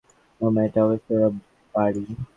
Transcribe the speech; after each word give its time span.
মামা, 0.41 0.59
এটা 0.67 0.79
অবশ্যই 0.85 1.17
ওর 1.17 1.33
বাড়ি। 1.73 2.03